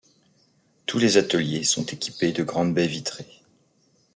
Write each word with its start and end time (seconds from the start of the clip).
Tous 0.87 0.97
les 0.97 1.17
ateliers 1.17 1.63
sont 1.63 1.85
équipés 1.85 2.31
de 2.31 2.41
grandes 2.41 2.73
baies 2.73 2.87
vitrées. 2.87 3.43